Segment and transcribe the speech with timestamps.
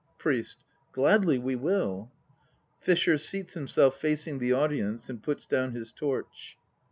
[0.17, 0.65] PRIEST.
[0.93, 2.11] Gladly we will.
[2.79, 6.57] FISHER (seats himself facing the audience and puts down his torch).